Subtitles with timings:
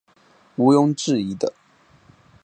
[0.55, 1.53] 无庸置疑的